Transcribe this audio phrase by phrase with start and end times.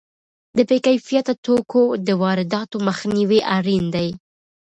[0.57, 4.09] د بې کیفیته توکو د وارداتو مخنیوی اړین دی.